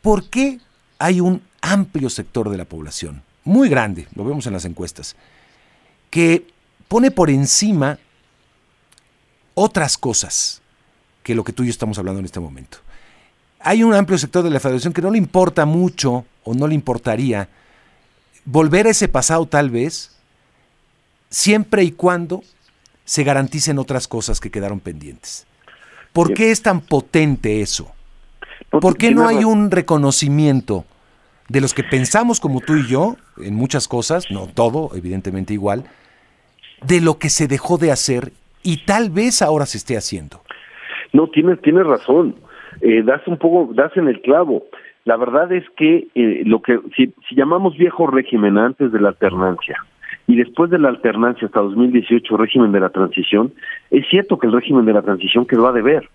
¿por 0.00 0.30
qué 0.30 0.60
hay 0.98 1.20
un 1.20 1.42
amplio 1.60 2.08
sector 2.08 2.48
de 2.48 2.56
la 2.56 2.64
población, 2.64 3.22
muy 3.44 3.68
grande, 3.68 4.08
lo 4.14 4.24
vemos 4.24 4.46
en 4.46 4.54
las 4.54 4.64
encuestas, 4.64 5.14
que 6.08 6.46
pone 6.88 7.10
por 7.10 7.28
encima 7.28 7.98
otras 9.54 9.98
cosas 9.98 10.62
que 11.22 11.34
lo 11.34 11.44
que 11.44 11.52
tú 11.52 11.64
y 11.64 11.66
yo 11.66 11.70
estamos 11.70 11.98
hablando 11.98 12.20
en 12.20 12.24
este 12.24 12.40
momento? 12.40 12.78
Hay 13.60 13.82
un 13.82 13.94
amplio 13.94 14.18
sector 14.18 14.42
de 14.42 14.50
la 14.50 14.60
federación 14.60 14.92
que 14.92 15.02
no 15.02 15.10
le 15.10 15.18
importa 15.18 15.66
mucho 15.66 16.24
o 16.44 16.54
no 16.54 16.66
le 16.66 16.74
importaría 16.74 17.48
volver 18.44 18.86
a 18.86 18.90
ese 18.90 19.08
pasado 19.08 19.46
tal 19.46 19.70
vez, 19.70 20.16
siempre 21.28 21.82
y 21.82 21.92
cuando 21.92 22.42
se 23.04 23.24
garanticen 23.24 23.78
otras 23.78 24.08
cosas 24.08 24.40
que 24.40 24.50
quedaron 24.50 24.80
pendientes. 24.80 25.46
¿Por 26.12 26.32
qué 26.34 26.50
es 26.50 26.62
tan 26.62 26.80
potente 26.80 27.60
eso? 27.60 27.92
¿Por 28.70 28.96
qué 28.96 29.10
no 29.10 29.28
hay 29.28 29.44
un 29.44 29.70
reconocimiento 29.70 30.84
de 31.48 31.60
los 31.60 31.74
que 31.74 31.84
pensamos 31.84 32.40
como 32.40 32.60
tú 32.60 32.76
y 32.76 32.86
yo, 32.86 33.16
en 33.38 33.54
muchas 33.54 33.88
cosas, 33.88 34.30
no 34.30 34.46
todo, 34.46 34.90
evidentemente 34.94 35.54
igual, 35.54 35.84
de 36.82 37.00
lo 37.00 37.18
que 37.18 37.30
se 37.30 37.48
dejó 37.48 37.78
de 37.78 37.90
hacer 37.90 38.32
y 38.62 38.84
tal 38.84 39.10
vez 39.10 39.42
ahora 39.42 39.66
se 39.66 39.78
esté 39.78 39.96
haciendo? 39.96 40.42
No, 41.12 41.28
tienes, 41.30 41.60
tienes 41.62 41.86
razón 41.86 42.36
eh, 42.80 43.02
das 43.02 43.26
un 43.26 43.36
poco, 43.36 43.72
das 43.74 43.96
en 43.96 44.08
el 44.08 44.20
clavo. 44.20 44.64
La 45.04 45.16
verdad 45.16 45.50
es 45.52 45.64
que 45.76 46.08
eh, 46.14 46.42
lo 46.44 46.60
que 46.60 46.78
si, 46.96 47.12
llamamos 47.30 47.76
viejo 47.76 48.06
régimen 48.06 48.58
antes 48.58 48.92
de 48.92 49.00
la 49.00 49.08
alternancia 49.08 49.76
y 50.26 50.36
después 50.36 50.70
de 50.70 50.78
la 50.78 50.88
alternancia 50.88 51.46
hasta 51.46 51.60
2018 51.60 52.36
régimen 52.36 52.72
de 52.72 52.80
la 52.80 52.90
transición, 52.90 53.52
es 53.90 54.06
cierto 54.08 54.38
que 54.38 54.46
el 54.46 54.52
régimen 54.52 54.84
de 54.84 54.92
la 54.92 55.02
transición 55.02 55.46
quedó 55.46 55.66
a 55.66 55.72
deber. 55.72 56.08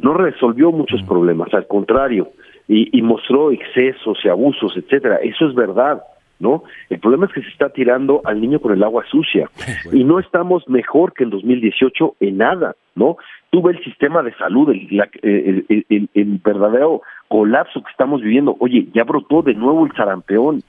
No 0.00 0.14
resolvió 0.14 0.72
muchos 0.72 1.02
problemas, 1.02 1.52
al 1.52 1.66
contrario, 1.66 2.30
y, 2.66 2.96
y 2.96 3.02
mostró 3.02 3.50
excesos 3.50 4.18
y 4.24 4.28
abusos, 4.28 4.74
etcétera. 4.76 5.16
Eso 5.16 5.46
es 5.46 5.54
verdad. 5.54 6.02
¿No? 6.38 6.64
El 6.90 6.98
problema 7.00 7.26
es 7.26 7.32
que 7.32 7.42
se 7.42 7.48
está 7.48 7.70
tirando 7.70 8.20
al 8.24 8.40
niño 8.40 8.60
con 8.60 8.72
el 8.72 8.82
agua 8.82 9.04
sucia 9.10 9.50
y 9.92 10.04
no 10.04 10.18
estamos 10.18 10.68
mejor 10.68 11.12
que 11.12 11.24
en 11.24 11.30
2018 11.30 12.16
en 12.20 12.38
nada, 12.38 12.76
¿no? 12.94 13.16
Tuve 13.50 13.72
el 13.72 13.82
sistema 13.82 14.22
de 14.22 14.34
salud, 14.34 14.68
el, 14.70 15.66
el, 15.88 16.40
verdadero 16.44 17.00
colapso 17.28 17.82
que 17.82 17.90
estamos 17.90 18.20
viviendo. 18.20 18.56
Oye, 18.60 18.88
ya 18.92 19.04
brotó 19.04 19.40
de 19.40 19.54
nuevo 19.54 19.86
el 19.86 19.92
sarampeón. 19.92 20.62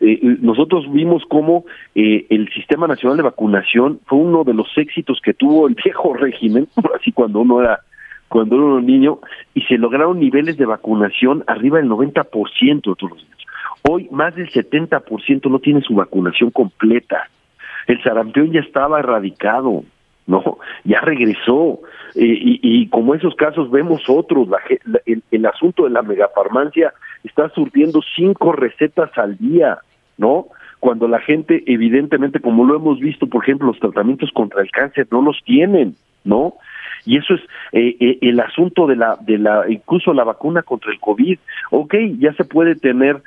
Eh, 0.00 0.36
nosotros 0.40 0.92
vimos 0.92 1.22
cómo 1.28 1.64
eh, 1.94 2.26
el 2.28 2.50
Sistema 2.52 2.86
Nacional 2.86 3.16
de 3.16 3.22
Vacunación 3.22 4.00
fue 4.04 4.18
uno 4.18 4.44
de 4.44 4.52
los 4.52 4.66
éxitos 4.76 5.20
que 5.22 5.32
tuvo 5.32 5.68
el 5.68 5.74
viejo 5.84 6.12
régimen, 6.14 6.68
así 6.94 7.12
cuando 7.12 7.40
uno 7.40 7.62
era 7.62 7.80
cuando 8.28 8.56
uno 8.56 8.66
era 8.66 8.74
un 8.76 8.86
niño, 8.86 9.20
y 9.54 9.62
se 9.62 9.78
lograron 9.78 10.20
niveles 10.20 10.58
de 10.58 10.66
vacunación 10.66 11.44
arriba 11.46 11.78
del 11.78 11.88
90% 11.88 12.74
de 12.74 12.80
todos 12.80 13.10
los 13.10 13.22
niños. 13.22 13.37
Hoy 13.82 14.08
más 14.10 14.34
del 14.34 14.50
70% 14.50 15.50
no 15.50 15.58
tiene 15.58 15.80
su 15.82 15.94
vacunación 15.94 16.50
completa. 16.50 17.28
El 17.86 18.02
sarampión 18.02 18.52
ya 18.52 18.60
estaba 18.60 18.98
erradicado, 18.98 19.84
¿no? 20.26 20.58
Ya 20.84 21.00
regresó. 21.00 21.80
Eh, 22.14 22.58
y, 22.62 22.86
como 22.88 23.14
esos 23.14 23.34
casos 23.34 23.70
vemos 23.70 24.08
otros, 24.08 24.48
el, 25.06 25.22
el, 25.30 25.46
asunto 25.46 25.84
de 25.84 25.90
la 25.90 26.02
megafarmacia 26.02 26.92
está 27.24 27.48
surtiendo 27.50 28.00
cinco 28.16 28.52
recetas 28.52 29.16
al 29.16 29.36
día, 29.38 29.78
¿no? 30.16 30.46
Cuando 30.80 31.08
la 31.08 31.20
gente, 31.20 31.64
evidentemente, 31.66 32.40
como 32.40 32.64
lo 32.64 32.76
hemos 32.76 33.00
visto, 33.00 33.26
por 33.26 33.42
ejemplo, 33.42 33.68
los 33.68 33.80
tratamientos 33.80 34.30
contra 34.32 34.62
el 34.62 34.70
cáncer 34.70 35.08
no 35.10 35.22
los 35.22 35.42
tienen, 35.44 35.96
¿no? 36.24 36.54
Y 37.04 37.18
eso 37.18 37.34
es 37.34 37.40
eh, 37.72 37.96
eh, 38.00 38.18
el 38.22 38.40
asunto 38.40 38.86
de 38.86 38.96
la 38.96 39.16
de 39.20 39.38
la 39.38 39.64
incluso 39.68 40.12
la 40.12 40.24
vacuna 40.24 40.62
contra 40.62 40.92
el 40.92 41.00
covid. 41.00 41.38
Ok 41.70 41.94
ya 42.18 42.32
se 42.34 42.44
puede 42.44 42.74
tener 42.74 43.22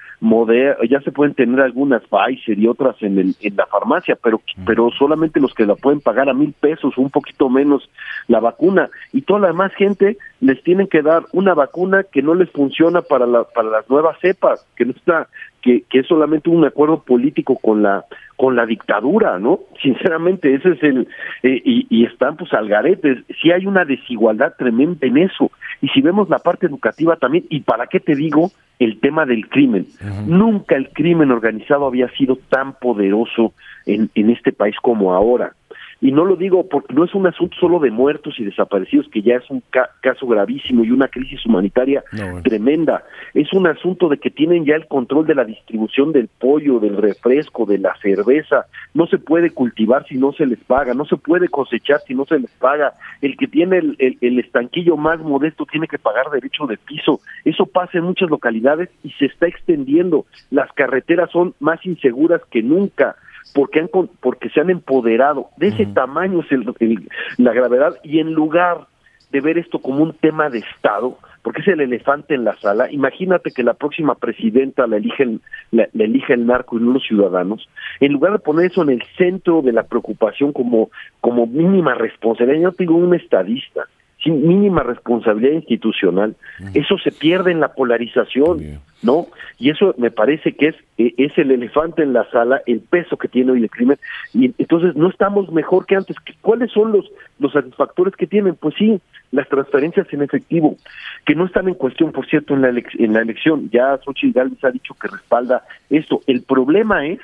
ya 0.90 1.02
se 1.02 1.12
pueden 1.12 1.34
tener 1.34 1.62
algunas 1.62 2.04
Pfizer 2.04 2.58
y 2.58 2.68
otras 2.68 2.96
en 3.02 3.20
el 3.20 3.36
en 3.42 3.56
la 3.56 3.66
farmacia 3.66 4.18
pero 4.22 4.42
pero 4.66 4.90
solamente 4.92 5.40
los 5.40 5.54
que 5.54 5.66
la 5.66 5.76
pueden 5.76 6.02
pagar 6.02 6.30
a 6.30 6.34
mil 6.34 6.54
pesos 6.54 6.98
un 6.98 7.10
poquito 7.10 7.50
menos 7.50 7.90
la 8.28 8.40
vacuna. 8.40 8.90
Y 9.14 9.22
toda 9.22 9.40
la 9.40 9.48
demás 9.48 9.74
gente 9.74 10.18
les 10.40 10.62
tienen 10.64 10.88
que 10.88 11.02
dar 11.02 11.24
una 11.34 11.54
vacuna 11.54 12.04
que 12.04 12.22
no 12.22 12.34
les 12.34 12.50
funciona 12.52 13.02
para 13.02 13.26
la 13.26 13.44
para 13.44 13.70
las 13.70 13.90
nuevas 13.90 14.18
cepas 14.22 14.66
que 14.76 14.86
no 14.86 14.92
está 14.92 15.28
que, 15.62 15.84
que 15.90 16.00
es 16.00 16.08
solamente 16.08 16.50
un 16.50 16.66
acuerdo 16.66 17.04
político 17.04 17.58
con 17.58 17.84
la 17.84 18.06
con 18.36 18.56
la 18.56 18.66
dictadura, 18.66 19.38
¿no? 19.38 19.60
Sinceramente, 19.82 20.54
ese 20.54 20.72
es 20.72 20.84
el 20.84 21.08
eh, 21.44 21.62
y, 21.64 21.88
y, 21.90 22.06
están 22.06 22.38
pues 22.38 22.52
al 22.54 22.68
garete. 22.68 23.24
Sí 23.42 23.52
hay 23.52 23.66
una 23.66 23.86
desigualdad 23.86 24.54
tremenda 24.58 25.06
en 25.06 25.18
eso. 25.18 25.52
Y 25.82 25.88
si 25.90 26.02
vemos 26.02 26.30
la 26.30 26.40
parte 26.40 26.66
educativa 26.66 27.16
también, 27.16 27.46
y 27.50 27.62
para 27.62 27.88
qué 27.88 28.00
te 28.00 28.16
digo 28.16 28.52
el 28.80 29.00
tema 29.00 29.28
del 29.28 29.48
crimen. 29.48 29.86
Nunca 30.26 30.76
el 30.76 30.90
crimen 30.90 31.30
organizado 31.30 31.86
había 31.86 32.10
sido 32.10 32.40
tan 32.50 32.74
poderoso 32.74 33.54
en, 33.86 34.10
en 34.16 34.32
este 34.32 34.52
país 34.52 34.76
como 34.82 35.14
ahora 35.14 35.54
y 36.02 36.12
no 36.12 36.26
lo 36.26 36.36
digo 36.36 36.68
porque 36.68 36.96
no 36.96 37.06
es 37.06 37.14
un 37.14 37.28
asunto 37.28 37.56
solo 37.60 37.80
de 37.80 37.92
muertos 37.92 38.34
y 38.40 38.44
desaparecidos, 38.44 39.08
que 39.10 39.22
ya 39.22 39.36
es 39.36 39.50
un 39.52 39.62
caso 40.02 40.26
gravísimo 40.26 40.84
y 40.84 40.90
una 40.90 41.08
crisis 41.08 41.46
humanitaria 41.46 42.04
tremenda, 42.44 43.04
es 43.36 43.54
un 43.54 43.68
asunto 43.68 44.10
de 44.10 44.18
que 44.18 44.32
tienen 44.32 44.66
ya 44.66 44.76
el 44.76 44.88
control 44.88 45.28
de 45.28 45.36
la 45.36 45.46
distribución 45.46 46.12
del 46.12 46.28
pollo, 46.28 46.80
del 46.80 46.98
refresco, 46.98 47.68
de 47.68 47.78
la 47.78 47.96
cerveza, 48.02 48.66
no 48.96 49.06
se 49.06 49.20
puede 49.20 49.52
cultivar 49.52 50.06
si 50.08 50.16
no 50.16 50.34
se 50.34 50.48
les 50.48 50.60
paga, 50.60 50.96
no 50.96 51.06
se 51.06 51.18
puede 51.18 51.48
cosechar 51.50 52.00
si 52.08 52.16
no 52.16 52.26
se 52.26 52.40
les 52.40 52.52
paga, 52.52 52.94
el 53.22 53.38
que 53.38 53.48
tiene 53.48 53.78
el, 53.78 54.18
el 54.22 54.40
estanquillo 54.40 54.98
más 54.98 55.20
modesto 55.20 55.68
tiene 55.68 55.88
que 55.88 56.00
pagar 56.00 56.32
derecho 56.32 56.66
de 56.66 56.78
piso, 56.78 57.20
eso 57.46 57.68
pasa 57.68 58.00
en 58.00 58.06
muchas 58.06 58.32
localidades 58.32 58.90
y 59.04 59.12
se 59.12 59.26
está 59.26 59.46
extendiendo, 59.46 60.26
las 60.50 60.72
carreteras 60.74 61.30
son 61.30 61.54
más 61.60 61.86
inseguras 61.86 62.42
que 62.50 62.64
nunca, 62.64 63.16
porque 63.54 63.80
han 63.80 63.90
porque 64.22 64.50
se 64.50 64.62
han 64.62 64.70
empoderado. 64.70 65.50
De 65.58 65.68
ese 65.68 65.86
tamaño 65.86 66.42
es 66.42 66.52
el, 66.52 67.10
la 67.38 67.54
gravedad. 67.54 67.96
Y 68.04 68.20
en 68.20 68.34
lugar 68.34 68.88
de 69.32 69.42
ver 69.42 69.58
esto 69.58 69.80
como 69.80 70.04
un 70.04 70.14
tema 70.14 70.50
de 70.50 70.60
estado 70.60 71.18
porque 71.42 71.62
es 71.62 71.68
el 71.70 71.82
elefante 71.82 72.36
en 72.36 72.44
la 72.44 72.56
sala 72.58 72.92
imagínate 72.92 73.52
que 73.52 73.64
la 73.64 73.74
próxima 73.74 74.16
presidenta 74.16 74.88
la 74.88 74.98
elige 74.98 75.40
la, 75.72 75.88
elige 75.94 76.34
el 76.34 76.46
narco 76.46 76.78
y 76.78 76.82
no 76.82 76.94
los 76.94 77.04
ciudadanos 77.04 77.68
en 78.00 78.14
lugar 78.14 78.34
de 78.34 78.40
poner 78.40 78.70
eso 78.70 78.84
en 78.84 78.90
el 78.90 79.04
centro 79.18 79.62
de 79.62 79.72
la 79.72 79.84
preocupación 79.84 80.52
como 80.52 80.92
como 81.22 81.48
mínima 81.48 81.96
responsabilidad 81.96 82.62
yo 82.62 82.72
tengo 82.74 82.96
un 82.96 83.16
estadista 83.16 83.88
sin 84.24 84.48
mínima 84.48 84.84
responsabilidad 84.84 85.54
institucional, 85.54 86.36
eso 86.74 86.98
se 87.00 87.12
pierde 87.12 87.52
en 87.52 87.60
la 87.60 87.74
polarización, 87.74 88.80
¿no? 89.02 89.28
Y 89.58 89.72
eso 89.72 89.96
me 89.98 90.12
parece 90.12 90.54
que 90.54 90.68
es, 90.68 90.76
e, 90.98 91.14
es 91.18 91.36
el 91.38 91.52
elefante 91.52 92.04
en 92.04 92.14
la 92.14 92.30
sala, 92.30 92.62
el 92.68 92.82
peso 92.82 93.18
que 93.18 93.28
tiene 93.28 93.52
hoy 93.52 93.64
el 93.64 93.70
crimen, 93.70 93.98
y 94.34 94.54
entonces 94.58 94.96
no 94.96 95.10
estamos 95.10 95.52
mejor 95.52 95.88
que 95.88 95.96
antes. 95.96 96.16
¿Cuáles 96.42 96.72
son 96.72 96.92
los, 96.92 97.10
los 97.40 97.52
satisfactores 97.52 98.16
que 98.16 98.28
tienen? 98.28 98.56
Pues 98.56 98.76
sí, 98.78 99.02
las 99.32 99.48
transferencias 99.50 100.06
en 100.14 100.22
efectivo, 100.22 100.78
que 101.26 101.34
no 101.34 101.46
están 101.46 101.68
en 101.68 101.76
cuestión, 101.76 102.12
por 102.12 102.28
cierto, 102.28 102.54
en 102.54 102.62
la, 102.62 102.70
en 102.70 103.14
la 103.14 103.22
elección. 103.22 103.70
Ya 103.72 103.98
Xochitl 104.04 104.38
Gálvez 104.38 104.64
ha 104.64 104.72
dicho 104.72 104.94
que 104.94 105.08
respalda 105.08 105.64
esto. 105.90 106.22
El 106.28 106.44
problema 106.44 107.08
es 107.08 107.20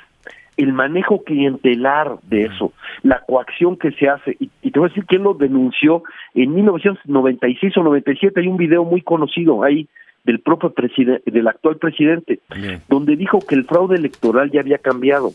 el 0.58 0.72
manejo 0.72 1.22
clientelar 1.22 2.18
de 2.24 2.46
eso, 2.46 2.72
la 3.02 3.20
coacción 3.20 3.76
que 3.76 3.92
se 3.92 4.08
hace, 4.08 4.36
y, 4.38 4.70
te 4.70 4.78
voy 4.78 4.86
a 4.86 4.90
decir 4.90 5.06
quién 5.06 5.22
lo 5.22 5.34
denunció 5.34 6.02
en 6.34 6.54
1996 6.54 7.76
o 7.78 7.82
97, 7.84 8.40
hay 8.40 8.48
un 8.48 8.56
video 8.56 8.84
muy 8.84 9.00
conocido 9.00 9.62
ahí 9.62 9.88
del 10.24 10.40
propio 10.40 10.70
presidente, 10.70 11.30
del 11.30 11.46
actual 11.46 11.76
presidente, 11.76 12.40
donde 12.88 13.16
dijo 13.16 13.38
que 13.40 13.54
el 13.54 13.64
fraude 13.64 13.96
electoral 13.96 14.50
ya 14.50 14.60
había 14.60 14.78
cambiado, 14.78 15.32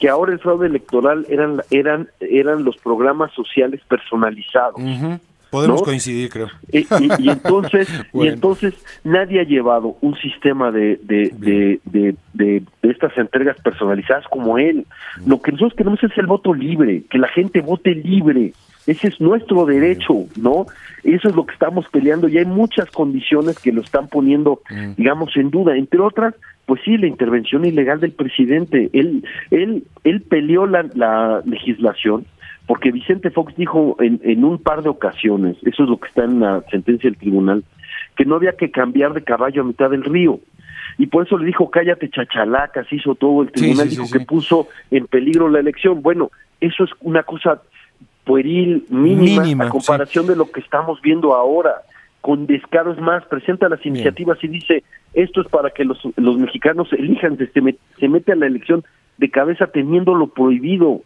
que 0.00 0.08
ahora 0.08 0.32
el 0.32 0.40
fraude 0.40 0.66
electoral 0.66 1.24
eran 1.30 1.62
eran 1.70 2.08
eran 2.20 2.64
los 2.64 2.76
programas 2.76 3.32
sociales 3.32 3.80
personalizados. 3.88 4.80
Podemos 5.54 5.82
coincidir, 5.82 6.30
creo. 6.30 6.48
Y, 6.72 6.80
y, 6.80 7.28
entonces, 7.28 7.88
y 8.12 8.26
entonces 8.26 8.74
nadie 9.04 9.40
ha 9.40 9.44
llevado 9.44 9.96
un 10.00 10.16
sistema 10.16 10.72
de, 10.72 10.98
de, 11.02 11.30
de, 11.36 11.80
de, 11.84 12.16
de 12.32 12.62
estas 12.90 13.16
entregas 13.16 13.56
personalizadas 13.60 14.24
como 14.28 14.58
él. 14.58 14.84
Lo 15.24 15.40
que 15.40 15.52
nosotros 15.52 15.74
queremos 15.76 16.02
es 16.02 16.16
el 16.18 16.26
voto 16.26 16.52
libre, 16.52 17.04
que 17.08 17.18
la 17.18 17.28
gente 17.28 17.60
vote 17.60 17.94
libre. 17.94 18.52
Ese 18.86 19.08
es 19.08 19.20
nuestro 19.20 19.64
derecho, 19.64 20.26
¿no? 20.36 20.66
Eso 21.02 21.28
es 21.28 21.34
lo 21.34 21.46
que 21.46 21.54
estamos 21.54 21.86
peleando 21.88 22.28
y 22.28 22.38
hay 22.38 22.44
muchas 22.44 22.90
condiciones 22.90 23.58
que 23.58 23.72
lo 23.72 23.80
están 23.80 24.08
poniendo, 24.08 24.60
digamos, 24.96 25.36
en 25.36 25.50
duda. 25.50 25.76
Entre 25.76 26.00
otras, 26.00 26.34
pues 26.66 26.80
sí, 26.84 26.96
la 26.98 27.06
intervención 27.06 27.64
ilegal 27.64 28.00
del 28.00 28.12
presidente. 28.12 28.90
Él, 28.92 29.24
él, 29.50 29.84
él 30.04 30.20
peleó 30.22 30.66
la, 30.66 30.86
la 30.94 31.42
legislación, 31.44 32.26
porque 32.66 32.92
Vicente 32.92 33.30
Fox 33.30 33.54
dijo 33.56 33.96
en, 34.00 34.20
en 34.22 34.44
un 34.44 34.58
par 34.58 34.82
de 34.82 34.88
ocasiones, 34.88 35.56
eso 35.62 35.84
es 35.84 35.88
lo 35.88 35.98
que 35.98 36.08
está 36.08 36.24
en 36.24 36.40
la 36.40 36.62
sentencia 36.70 37.08
del 37.08 37.18
tribunal, 37.18 37.64
que 38.16 38.24
no 38.24 38.36
había 38.36 38.52
que 38.52 38.70
cambiar 38.70 39.12
de 39.12 39.22
caballo 39.22 39.62
a 39.62 39.66
mitad 39.66 39.90
del 39.90 40.04
río. 40.04 40.40
Y 40.96 41.06
por 41.06 41.26
eso 41.26 41.36
le 41.36 41.46
dijo, 41.46 41.70
cállate 41.70 42.08
chachalacas, 42.08 42.90
hizo 42.92 43.14
todo 43.14 43.42
el 43.42 43.50
tribunal, 43.50 43.88
dijo 43.88 44.04
que 44.10 44.20
puso 44.20 44.68
en 44.90 45.06
peligro 45.06 45.48
la 45.48 45.58
elección. 45.58 46.02
Bueno, 46.02 46.30
eso 46.60 46.84
es 46.84 46.90
una 47.00 47.24
cosa 47.24 47.60
pueril, 48.24 48.84
mínima, 48.88 49.66
a 49.66 49.68
comparación 49.68 50.26
de 50.26 50.36
lo 50.36 50.50
que 50.50 50.60
estamos 50.60 51.00
viendo 51.02 51.34
ahora. 51.34 51.82
Con 52.20 52.46
descaros 52.46 52.98
más, 52.98 53.22
presenta 53.26 53.68
las 53.68 53.84
iniciativas 53.84 54.42
y 54.42 54.48
dice, 54.48 54.82
esto 55.12 55.42
es 55.42 55.48
para 55.48 55.70
que 55.70 55.84
los, 55.84 55.98
los 56.16 56.38
mexicanos 56.38 56.90
elijan, 56.92 57.36
se, 57.36 57.50
se 57.52 58.08
mete 58.08 58.32
a 58.32 58.36
la 58.36 58.46
elección 58.46 58.82
de 59.18 59.30
cabeza 59.30 59.66
teniendo 59.66 60.14
lo 60.14 60.28
prohibido. 60.28 61.02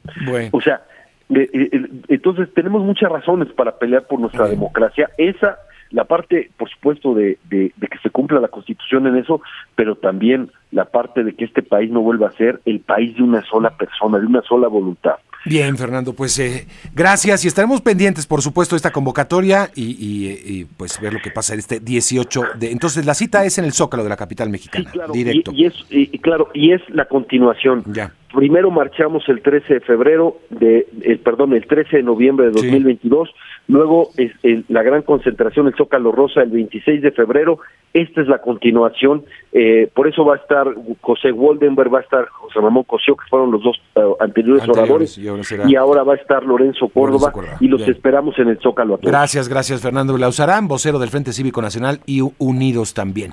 O 0.53 0.61
sea, 0.61 0.83
eh, 1.31 1.49
eh, 1.53 1.89
entonces 2.09 2.49
tenemos 2.55 2.83
muchas 2.83 3.11
razones 3.11 3.49
para 3.53 3.79
pelear 3.79 4.07
por 4.07 4.21
nuestra 4.21 4.49
democracia. 4.49 5.11
Esa, 5.19 5.59
la 5.91 6.05
parte, 6.05 6.51
por 6.57 6.71
supuesto, 6.71 7.15
de, 7.15 7.39
de, 7.49 7.73
que 7.79 7.99
se 8.03 8.11
cumpla 8.11 8.41
la 8.41 8.49
Constitución 8.49 9.07
en 9.07 9.17
eso, 9.17 9.41
pero 9.75 9.97
también 9.97 10.51
la 10.71 10.87
parte 10.87 11.25
de 11.25 11.35
que 11.35 11.45
este 11.45 11.63
país 11.63 11.91
no 11.91 12.01
vuelva 12.01 12.29
a 12.29 12.33
ser 12.33 12.61
el 12.65 12.81
país 12.81 13.17
de 13.17 13.23
una 13.23 13.43
sola 13.43 13.71
persona, 13.71 14.19
de 14.19 14.27
una 14.27 14.43
sola 14.43 14.69
voluntad. 14.69 15.17
Bien, 15.45 15.77
Fernando, 15.77 16.13
pues 16.13 16.39
eh, 16.39 16.67
gracias 16.95 17.45
y 17.45 17.49
estaremos 17.49 17.81
pendientes, 17.81 18.27
por 18.27 18.43
supuesto, 18.43 18.75
de 18.75 18.79
esta 18.79 18.91
convocatoria 18.91 19.71
y, 19.75 20.65
pues 20.77 21.01
ver 21.01 21.13
lo 21.13 21.21
que 21.21 21.31
pasa 21.31 21.55
este 21.55 21.81
18 21.81 22.43
de... 22.59 22.73
Entonces, 22.73 23.07
la 23.07 23.15
cita 23.15 23.45
es 23.45 23.59
en 23.59 23.65
el 23.65 23.73
Zócalo 23.73 24.03
de 24.03 24.09
la 24.09 24.17
capital 24.17 24.51
mexicana, 24.51 24.91
claro, 24.91 25.13
directo. 25.13 25.53
Y, 25.55 25.67
es, 25.67 25.75
claro, 26.21 26.51
y 26.55 26.73
es 26.73 26.83
la 26.91 27.07
continuación. 27.07 27.85
Ya. 27.87 28.13
Primero 28.35 28.71
marchamos 28.71 29.27
el 29.29 29.41
13 29.41 29.75
de 29.75 29.81
febrero, 29.81 30.37
de, 30.51 30.87
el, 31.03 31.19
perdón, 31.21 31.55
el 31.55 31.67
13 31.67 31.99
de 31.99 32.03
noviembre 32.03 32.47
de 32.47 32.53
2022, 32.53 33.31
luego 33.69 34.11
es 34.19 34.33
la 34.69 34.83
gran 34.83 35.01
concentración, 35.03 35.67
el 35.67 35.75
Zócalo 35.75 36.13
Rosa, 36.13 36.43
el 36.43 36.51
26 36.51 37.01
de 37.01 37.11
febrero, 37.13 37.59
esta 37.95 38.21
es 38.21 38.29
la 38.29 38.39
continuación, 38.39 39.25
eh, 39.53 39.91
por 39.95 40.09
eso 40.09 40.27
va 40.27 40.35
a 40.35 40.39
estar 40.39 40.67
José 41.01 41.33
Woldenberg, 41.33 41.93
va 41.93 42.01
a 42.01 42.03
estar 42.03 42.29
José 42.29 42.61
Ramón 42.61 42.85
Cosío, 42.85 43.17
que 43.17 43.25
fueron 43.31 43.51
los 43.51 43.63
dos 43.63 43.81
eh, 43.95 44.01
anteriores, 44.21 44.69
oradores, 44.69 45.17
y 45.17 45.77
ahora, 45.77 46.03
va 46.03 46.13
a 46.13 46.17
estar 46.17 46.45
Lorenzo 46.45 46.89
Córdoba, 46.89 47.33
y 47.61 47.69
los 47.69 47.89
esperamos 47.89 48.39
en 48.39 48.49
el 48.49 48.59
Zócalo. 48.59 48.99
Gracias, 49.03 49.49
gracias 49.49 49.81
Fernando 49.81 50.19
Lausarán, 50.19 50.69
vocero 50.69 50.99
del 50.99 51.09
Frente 51.09 51.33
Cívico 51.33 51.63
Nacional 51.63 52.01
y 52.05 52.21
Unidos 52.39 52.93
también. 52.93 53.33